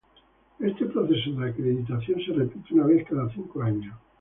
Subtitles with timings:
[0.59, 3.95] Este proceso de acreditación se repite una vez cada cinco años.